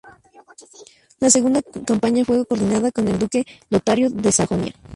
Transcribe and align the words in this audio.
La 1.19 1.29
segunda 1.29 1.61
campaña 1.61 2.25
fue 2.25 2.43
coordinada 2.47 2.91
con 2.91 3.07
el 3.07 3.19
duque 3.19 3.45
Lotario 3.69 4.09
de 4.09 4.31
Sajonia. 4.31 4.73